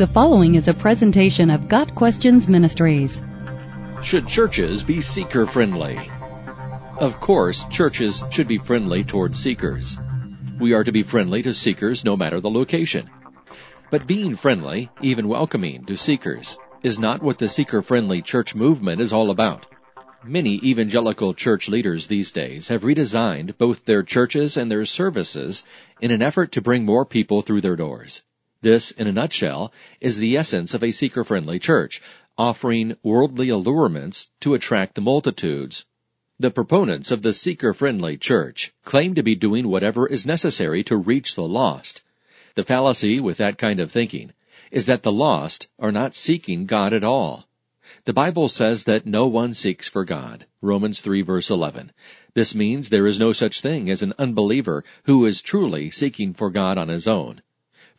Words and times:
The 0.00 0.06
following 0.06 0.54
is 0.54 0.66
a 0.66 0.72
presentation 0.72 1.50
of 1.50 1.68
Got 1.68 1.94
Questions 1.94 2.48
Ministries. 2.48 3.20
Should 4.02 4.26
churches 4.26 4.82
be 4.82 5.02
seeker 5.02 5.44
friendly? 5.44 5.98
Of 6.98 7.20
course, 7.20 7.66
churches 7.66 8.24
should 8.30 8.48
be 8.48 8.56
friendly 8.56 9.04
toward 9.04 9.36
seekers. 9.36 9.98
We 10.58 10.72
are 10.72 10.84
to 10.84 10.90
be 10.90 11.02
friendly 11.02 11.42
to 11.42 11.52
seekers 11.52 12.02
no 12.02 12.16
matter 12.16 12.40
the 12.40 12.48
location. 12.48 13.10
But 13.90 14.06
being 14.06 14.36
friendly, 14.36 14.88
even 15.02 15.28
welcoming 15.28 15.84
to 15.84 15.98
seekers, 15.98 16.56
is 16.82 16.98
not 16.98 17.22
what 17.22 17.36
the 17.36 17.46
seeker 17.46 17.82
friendly 17.82 18.22
church 18.22 18.54
movement 18.54 19.02
is 19.02 19.12
all 19.12 19.30
about. 19.30 19.66
Many 20.24 20.60
evangelical 20.64 21.34
church 21.34 21.68
leaders 21.68 22.06
these 22.06 22.32
days 22.32 22.68
have 22.68 22.84
redesigned 22.84 23.58
both 23.58 23.84
their 23.84 24.02
churches 24.02 24.56
and 24.56 24.70
their 24.70 24.86
services 24.86 25.62
in 26.00 26.10
an 26.10 26.22
effort 26.22 26.52
to 26.52 26.62
bring 26.62 26.86
more 26.86 27.04
people 27.04 27.42
through 27.42 27.60
their 27.60 27.76
doors. 27.76 28.22
This, 28.62 28.90
in 28.90 29.06
a 29.06 29.12
nutshell, 29.12 29.72
is 30.00 30.18
the 30.18 30.36
essence 30.36 30.74
of 30.74 30.84
a 30.84 30.90
seeker-friendly 30.90 31.58
church, 31.60 32.02
offering 32.36 32.96
worldly 33.02 33.48
allurements 33.48 34.28
to 34.40 34.52
attract 34.52 34.94
the 34.94 35.00
multitudes. 35.00 35.86
The 36.38 36.50
proponents 36.50 37.10
of 37.10 37.22
the 37.22 37.32
seeker-friendly 37.32 38.18
church 38.18 38.72
claim 38.84 39.14
to 39.14 39.22
be 39.22 39.34
doing 39.34 39.68
whatever 39.68 40.06
is 40.06 40.26
necessary 40.26 40.84
to 40.84 40.96
reach 40.96 41.34
the 41.34 41.48
lost. 41.48 42.02
The 42.54 42.64
fallacy 42.64 43.18
with 43.18 43.38
that 43.38 43.56
kind 43.56 43.80
of 43.80 43.90
thinking 43.90 44.32
is 44.70 44.84
that 44.86 45.04
the 45.04 45.12
lost 45.12 45.68
are 45.78 45.92
not 45.92 46.14
seeking 46.14 46.66
God 46.66 46.92
at 46.92 47.02
all. 47.02 47.48
The 48.04 48.12
Bible 48.12 48.48
says 48.48 48.84
that 48.84 49.06
no 49.06 49.26
one 49.26 49.54
seeks 49.54 49.88
for 49.88 50.04
God. 50.04 50.46
Romans 50.60 51.00
3 51.00 51.22
verse 51.22 51.50
11. 51.50 51.92
This 52.34 52.54
means 52.54 52.88
there 52.88 53.06
is 53.06 53.18
no 53.18 53.32
such 53.32 53.62
thing 53.62 53.88
as 53.88 54.02
an 54.02 54.12
unbeliever 54.18 54.84
who 55.04 55.24
is 55.24 55.40
truly 55.40 55.90
seeking 55.90 56.34
for 56.34 56.50
God 56.50 56.76
on 56.76 56.88
his 56.88 57.08
own. 57.08 57.40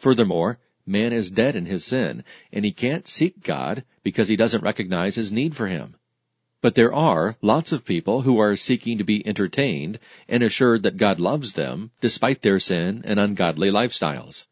Furthermore, 0.02 0.58
man 0.84 1.14
is 1.14 1.30
dead 1.30 1.55
in 1.55 1.68
his 1.68 1.85
sin, 1.85 2.24
and 2.52 2.66
he 2.66 2.71
can't 2.71 3.07
seek 3.07 3.44
God 3.44 3.84
because 4.02 4.30
he 4.30 4.35
doesn't 4.35 4.63
recognize 4.63 5.13
his 5.13 5.32
need 5.32 5.55
for 5.55 5.68
him. 5.68 5.96
But 6.60 6.74
there 6.74 6.91
are 6.91 7.38
lots 7.40 7.71
of 7.71 7.85
people 7.85 8.24
who 8.24 8.40
are 8.40 8.55
seeking 8.55 8.98
to 8.98 9.04
be 9.04 9.26
entertained 9.27 9.99
and 10.27 10.41
assured 10.41 10.82
that 10.82 10.98
God 10.98 11.20
loves 11.20 11.54
them 11.54 11.91
despite 12.02 12.41
their 12.41 12.60
sin 12.60 13.04
and 13.05 13.20
ungodly 13.20 13.70
lifestyles. 13.70 14.48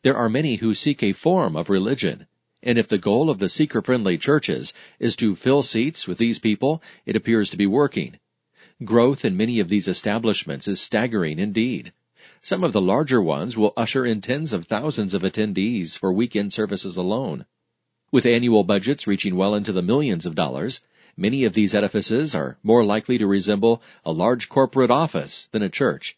There 0.00 0.16
are 0.16 0.30
many 0.30 0.56
who 0.56 0.74
seek 0.74 1.02
a 1.02 1.12
form 1.12 1.56
of 1.56 1.68
religion, 1.68 2.26
and 2.62 2.78
if 2.78 2.88
the 2.88 2.96
goal 2.96 3.28
of 3.28 3.38
the 3.38 3.50
seeker-friendly 3.50 4.16
churches 4.16 4.72
is 4.98 5.14
to 5.16 5.36
fill 5.36 5.62
seats 5.62 6.08
with 6.08 6.16
these 6.16 6.38
people, 6.38 6.82
it 7.04 7.16
appears 7.16 7.50
to 7.50 7.58
be 7.58 7.66
working. 7.66 8.18
Growth 8.82 9.26
in 9.26 9.36
many 9.36 9.60
of 9.60 9.68
these 9.68 9.88
establishments 9.88 10.66
is 10.66 10.80
staggering 10.80 11.38
indeed. 11.38 11.92
Some 12.42 12.62
of 12.62 12.72
the 12.72 12.80
larger 12.80 13.20
ones 13.20 13.56
will 13.56 13.72
usher 13.76 14.04
in 14.04 14.20
tens 14.20 14.52
of 14.52 14.66
thousands 14.66 15.14
of 15.14 15.22
attendees 15.22 15.98
for 15.98 16.12
weekend 16.12 16.52
services 16.52 16.96
alone. 16.96 17.46
With 18.12 18.26
annual 18.26 18.62
budgets 18.62 19.06
reaching 19.06 19.36
well 19.36 19.54
into 19.54 19.72
the 19.72 19.82
millions 19.82 20.26
of 20.26 20.34
dollars, 20.34 20.80
many 21.16 21.44
of 21.44 21.54
these 21.54 21.74
edifices 21.74 22.34
are 22.34 22.58
more 22.62 22.84
likely 22.84 23.18
to 23.18 23.26
resemble 23.26 23.82
a 24.04 24.12
large 24.12 24.48
corporate 24.48 24.90
office 24.90 25.48
than 25.50 25.62
a 25.62 25.68
church. 25.68 26.16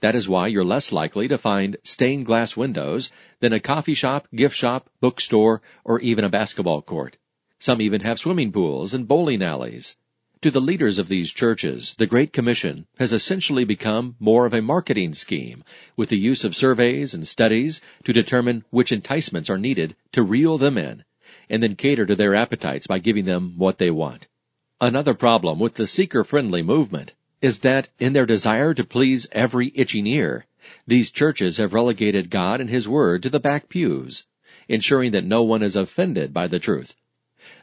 That 0.00 0.14
is 0.14 0.28
why 0.28 0.46
you're 0.46 0.64
less 0.64 0.92
likely 0.92 1.28
to 1.28 1.36
find 1.36 1.76
stained 1.84 2.24
glass 2.24 2.56
windows 2.56 3.12
than 3.40 3.52
a 3.52 3.60
coffee 3.60 3.94
shop, 3.94 4.28
gift 4.34 4.56
shop, 4.56 4.88
bookstore, 5.00 5.60
or 5.84 6.00
even 6.00 6.24
a 6.24 6.30
basketball 6.30 6.80
court. 6.80 7.18
Some 7.58 7.82
even 7.82 8.00
have 8.00 8.18
swimming 8.18 8.50
pools 8.50 8.94
and 8.94 9.06
bowling 9.06 9.42
alleys. 9.42 9.98
To 10.42 10.50
the 10.50 10.58
leaders 10.58 10.98
of 10.98 11.10
these 11.10 11.32
churches, 11.32 11.94
the 11.98 12.06
Great 12.06 12.32
Commission 12.32 12.86
has 12.98 13.12
essentially 13.12 13.66
become 13.66 14.16
more 14.18 14.46
of 14.46 14.54
a 14.54 14.62
marketing 14.62 15.12
scheme, 15.12 15.62
with 15.96 16.08
the 16.08 16.16
use 16.16 16.44
of 16.44 16.56
surveys 16.56 17.12
and 17.12 17.28
studies 17.28 17.82
to 18.04 18.14
determine 18.14 18.64
which 18.70 18.90
enticements 18.90 19.50
are 19.50 19.58
needed 19.58 19.96
to 20.12 20.22
reel 20.22 20.56
them 20.56 20.78
in, 20.78 21.04
and 21.50 21.62
then 21.62 21.76
cater 21.76 22.06
to 22.06 22.16
their 22.16 22.34
appetites 22.34 22.86
by 22.86 22.98
giving 22.98 23.26
them 23.26 23.58
what 23.58 23.76
they 23.76 23.90
want. 23.90 24.28
Another 24.80 25.12
problem 25.12 25.58
with 25.58 25.74
the 25.74 25.86
seeker-friendly 25.86 26.62
movement 26.62 27.12
is 27.42 27.58
that 27.58 27.90
in 27.98 28.14
their 28.14 28.24
desire 28.24 28.72
to 28.72 28.82
please 28.82 29.26
every 29.32 29.72
itching 29.74 30.06
ear, 30.06 30.46
these 30.86 31.10
churches 31.10 31.58
have 31.58 31.74
relegated 31.74 32.30
God 32.30 32.62
and 32.62 32.70
His 32.70 32.88
Word 32.88 33.22
to 33.24 33.28
the 33.28 33.40
back 33.40 33.68
pews, 33.68 34.24
ensuring 34.70 35.12
that 35.12 35.22
no 35.22 35.42
one 35.42 35.62
is 35.62 35.76
offended 35.76 36.32
by 36.32 36.46
the 36.46 36.58
truth. 36.58 36.94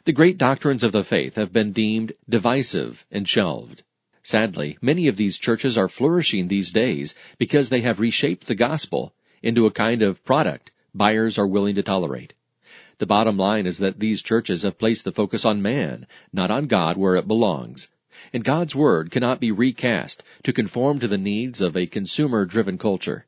The 0.08 0.14
great 0.14 0.38
doctrines 0.38 0.82
of 0.82 0.92
the 0.92 1.04
faith 1.04 1.34
have 1.34 1.52
been 1.52 1.72
deemed 1.72 2.14
divisive 2.26 3.04
and 3.10 3.28
shelved. 3.28 3.82
Sadly, 4.22 4.78
many 4.80 5.06
of 5.06 5.18
these 5.18 5.36
churches 5.36 5.76
are 5.76 5.86
flourishing 5.86 6.48
these 6.48 6.70
days 6.70 7.14
because 7.36 7.68
they 7.68 7.82
have 7.82 8.00
reshaped 8.00 8.46
the 8.46 8.54
gospel 8.54 9.12
into 9.42 9.66
a 9.66 9.70
kind 9.70 10.02
of 10.02 10.24
product 10.24 10.70
buyers 10.94 11.36
are 11.36 11.46
willing 11.46 11.74
to 11.74 11.82
tolerate. 11.82 12.32
The 12.96 13.04
bottom 13.04 13.36
line 13.36 13.66
is 13.66 13.76
that 13.80 14.00
these 14.00 14.22
churches 14.22 14.62
have 14.62 14.78
placed 14.78 15.04
the 15.04 15.12
focus 15.12 15.44
on 15.44 15.60
man, 15.60 16.06
not 16.32 16.50
on 16.50 16.68
God 16.68 16.96
where 16.96 17.16
it 17.16 17.28
belongs. 17.28 17.90
And 18.32 18.42
God's 18.42 18.74
Word 18.74 19.10
cannot 19.10 19.40
be 19.40 19.52
recast 19.52 20.22
to 20.42 20.54
conform 20.54 21.00
to 21.00 21.06
the 21.06 21.18
needs 21.18 21.60
of 21.60 21.76
a 21.76 21.84
consumer-driven 21.84 22.78
culture. 22.78 23.26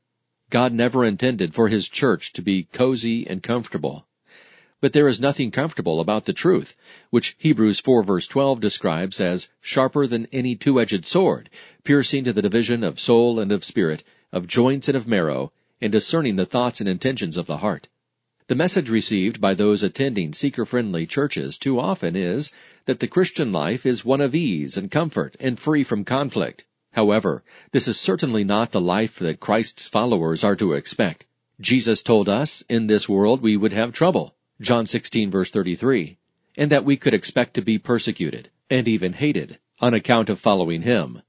God 0.49 0.73
never 0.73 1.05
intended 1.05 1.53
for 1.53 1.69
His 1.69 1.91
church 1.91 2.33
to 2.33 2.41
be 2.41 2.63
cozy 2.63 3.27
and 3.27 3.43
comfortable. 3.43 4.07
But 4.81 4.95
there 4.95 5.09
is 5.09 5.21
nothing 5.21 5.51
comfortable 5.51 6.01
about 6.01 6.25
the 6.25 6.33
truth, 6.33 6.75
which 7.11 7.37
Hebrews 7.39 7.81
4 7.81 8.03
verse 8.03 8.27
12 8.27 8.61
describes 8.61 9.21
as 9.21 9.51
sharper 9.61 10.07
than 10.07 10.27
any 10.33 10.57
two-edged 10.57 11.05
sword, 11.05 11.51
piercing 11.85 12.25
to 12.25 12.33
the 12.33 12.41
division 12.41 12.83
of 12.83 12.99
soul 12.99 13.39
and 13.39 13.53
of 13.53 13.63
spirit, 13.63 14.03
of 14.33 14.47
joints 14.47 14.89
and 14.89 14.97
of 14.97 15.07
marrow, 15.07 15.53
and 15.83 15.93
discerning 15.93 16.37
the 16.37 16.47
thoughts 16.47 16.81
and 16.81 16.89
intentions 16.89 17.37
of 17.37 17.47
the 17.47 17.59
heart. 17.59 17.89
The 18.47 18.55
message 18.55 18.89
received 18.89 19.39
by 19.39 19.53
those 19.53 19.83
attending 19.83 20.33
seeker-friendly 20.33 21.07
churches 21.07 21.59
too 21.59 21.79
often 21.79 22.17
is 22.17 22.51
that 22.87 23.01
the 23.01 23.07
Christian 23.07 23.53
life 23.53 23.85
is 23.85 24.05
one 24.05 24.23
of 24.23 24.35
ease 24.35 24.79
and 24.79 24.91
comfort 24.91 25.37
and 25.39 25.61
free 25.61 25.85
from 25.85 26.05
conflict. 26.05 26.65
However, 26.93 27.45
this 27.73 27.87
is 27.87 27.97
certainly 28.01 28.45
not 28.45 28.73
the 28.73 28.81
life 28.81 29.19
that 29.19 29.41
Christ's 29.41 29.89
followers 29.89 30.43
are 30.43 30.57
to 30.57 30.73
expect. 30.73 31.27
Jesus 31.61 32.03
told 32.03 32.31
us 32.31 32.65
in 32.69 32.87
this 32.87 33.09
world 33.09 33.43
we 33.43 33.59
would 33.59 33.75
have 33.75 33.93
trouble. 33.93 34.35
John 34.61 34.85
16 34.85 35.31
verse 35.31 35.51
33, 35.51 36.19
and 36.57 36.71
that 36.71 36.85
we 36.85 36.97
could 36.97 37.15
expect 37.15 37.55
to 37.55 37.63
be 37.63 37.79
persecuted 37.79 38.51
and 38.69 38.87
even 38.87 39.15
hated 39.15 39.59
on 39.81 39.95
account 39.95 40.29
of 40.29 40.39
following 40.39 40.83
him. 40.83 41.23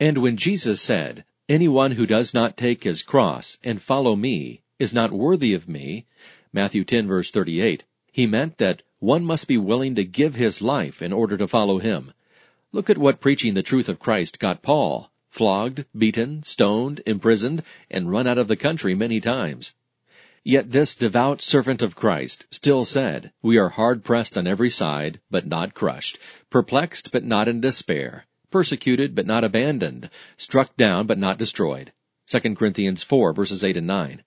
And 0.00 0.18
when 0.18 0.36
Jesus 0.36 0.80
said, 0.80 1.24
anyone 1.48 1.92
who 1.92 2.06
does 2.06 2.34
not 2.34 2.56
take 2.56 2.82
his 2.82 3.02
cross 3.02 3.56
and 3.62 3.80
follow 3.80 4.16
me 4.16 4.62
is 4.80 4.92
not 4.92 5.12
worthy 5.12 5.54
of 5.54 5.68
me, 5.68 6.06
Matthew 6.52 6.82
10 6.82 7.06
verse 7.06 7.30
38, 7.30 7.84
he 8.10 8.26
meant 8.26 8.58
that 8.58 8.82
one 8.98 9.24
must 9.24 9.46
be 9.46 9.56
willing 9.56 9.94
to 9.94 10.04
give 10.04 10.34
his 10.34 10.60
life 10.60 11.00
in 11.00 11.12
order 11.12 11.36
to 11.36 11.46
follow 11.46 11.78
him. 11.78 12.12
Look 12.72 12.90
at 12.90 12.98
what 12.98 13.20
preaching 13.20 13.54
the 13.54 13.62
truth 13.62 13.88
of 13.88 14.00
Christ 14.00 14.40
got 14.40 14.62
Paul. 14.62 15.12
Flogged, 15.30 15.84
beaten, 15.96 16.42
stoned, 16.42 17.00
imprisoned, 17.06 17.62
and 17.90 18.10
run 18.10 18.26
out 18.26 18.38
of 18.38 18.48
the 18.48 18.56
country 18.56 18.94
many 18.94 19.20
times. 19.20 19.74
Yet 20.44 20.72
this 20.72 20.96
devout 20.96 21.40
servant 21.40 21.82
of 21.82 21.94
Christ 21.94 22.46
still 22.50 22.84
said, 22.84 23.32
We 23.42 23.58
are 23.58 23.68
hard 23.68 24.02
pressed 24.02 24.36
on 24.36 24.48
every 24.48 24.70
side, 24.70 25.20
but 25.30 25.46
not 25.46 25.72
crushed, 25.72 26.18
perplexed, 26.50 27.12
but 27.12 27.22
not 27.22 27.46
in 27.46 27.60
despair, 27.60 28.26
persecuted, 28.50 29.14
but 29.14 29.24
not 29.24 29.44
abandoned, 29.44 30.10
struck 30.36 30.76
down, 30.76 31.06
but 31.06 31.18
not 31.18 31.38
destroyed. 31.38 31.92
2 32.26 32.56
Corinthians 32.56 33.04
4 33.04 33.32
verses 33.32 33.62
8 33.62 33.76
and 33.76 33.86
9. 33.86 34.24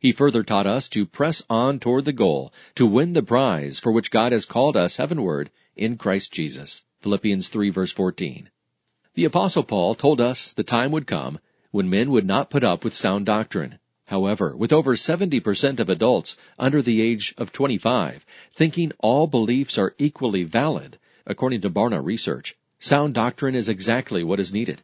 He 0.00 0.12
further 0.12 0.42
taught 0.42 0.66
us 0.66 0.88
to 0.88 1.04
press 1.04 1.42
on 1.50 1.78
toward 1.78 2.06
the 2.06 2.14
goal, 2.14 2.54
to 2.74 2.86
win 2.86 3.12
the 3.12 3.22
prize 3.22 3.78
for 3.78 3.92
which 3.92 4.10
God 4.10 4.32
has 4.32 4.46
called 4.46 4.78
us 4.78 4.96
heavenward 4.96 5.50
in 5.76 5.98
Christ 5.98 6.32
Jesus. 6.32 6.82
Philippians 7.02 7.48
3 7.48 7.68
verse 7.68 7.92
14. 7.92 8.48
The 9.12 9.26
apostle 9.26 9.64
Paul 9.64 9.94
told 9.94 10.22
us 10.22 10.54
the 10.54 10.64
time 10.64 10.90
would 10.90 11.06
come 11.06 11.38
when 11.70 11.90
men 11.90 12.10
would 12.10 12.26
not 12.26 12.48
put 12.48 12.64
up 12.64 12.82
with 12.82 12.94
sound 12.94 13.26
doctrine. 13.26 13.78
However, 14.10 14.56
with 14.56 14.72
over 14.72 14.96
70% 14.96 15.78
of 15.78 15.88
adults 15.88 16.36
under 16.58 16.82
the 16.82 17.00
age 17.00 17.32
of 17.38 17.52
25 17.52 18.26
thinking 18.52 18.90
all 18.98 19.28
beliefs 19.28 19.78
are 19.78 19.94
equally 19.98 20.42
valid, 20.42 20.98
according 21.28 21.60
to 21.60 21.70
Barna 21.70 22.04
research, 22.04 22.56
sound 22.80 23.14
doctrine 23.14 23.54
is 23.54 23.68
exactly 23.68 24.24
what 24.24 24.40
is 24.40 24.52
needed. 24.52 24.82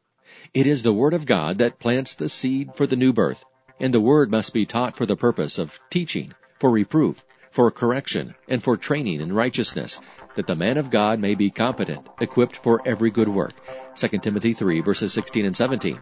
It 0.54 0.68
is 0.68 0.84
the 0.84 0.92
Word 0.92 1.12
of 1.12 1.26
God 1.26 1.58
that 1.58 1.80
plants 1.80 2.14
the 2.14 2.28
seed 2.28 2.76
for 2.76 2.86
the 2.86 2.94
new 2.94 3.12
birth, 3.12 3.44
and 3.80 3.92
the 3.92 4.00
Word 4.00 4.30
must 4.30 4.52
be 4.52 4.64
taught 4.64 4.94
for 4.94 5.06
the 5.06 5.16
purpose 5.16 5.58
of 5.58 5.80
teaching, 5.90 6.32
for 6.60 6.70
reproof, 6.70 7.24
for 7.50 7.68
correction, 7.72 8.36
and 8.46 8.62
for 8.62 8.76
training 8.76 9.20
in 9.20 9.32
righteousness, 9.32 10.00
that 10.36 10.46
the 10.46 10.54
man 10.54 10.76
of 10.76 10.90
God 10.90 11.18
may 11.18 11.34
be 11.34 11.50
competent, 11.50 12.06
equipped 12.20 12.58
for 12.58 12.80
every 12.86 13.10
good 13.10 13.28
work. 13.28 13.54
2 13.96 14.06
Timothy 14.18 14.52
3 14.52 14.82
verses 14.82 15.12
16 15.12 15.44
and 15.44 15.56
17 15.56 15.98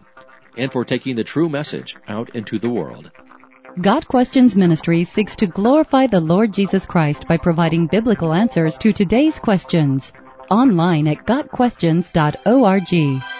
and 0.57 0.71
for 0.71 0.85
taking 0.85 1.15
the 1.15 1.23
true 1.23 1.49
message 1.49 1.95
out 2.07 2.29
into 2.35 2.59
the 2.59 2.69
world. 2.69 3.09
Got 3.81 4.07
Questions 4.07 4.55
Ministry 4.55 5.03
seeks 5.03 5.35
to 5.35 5.47
glorify 5.47 6.07
the 6.07 6.21
Lord 6.21 6.53
Jesus 6.53 6.85
Christ 6.85 7.27
by 7.27 7.37
providing 7.37 7.87
biblical 7.87 8.33
answers 8.33 8.77
to 8.77 8.93
today's 8.93 9.37
questions. 9.37 10.13
Online 10.49 11.07
at 11.07 11.25
GotQuestions.org. 11.25 13.34